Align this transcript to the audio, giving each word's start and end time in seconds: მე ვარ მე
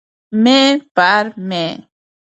მე 0.43 0.55
ვარ 0.95 1.25
მე 1.49 1.63